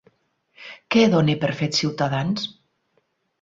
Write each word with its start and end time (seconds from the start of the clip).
Què 0.95 1.03
dona 1.15 1.35
per 1.43 1.51
fet 1.59 1.77
Ciutadans? 1.81 2.49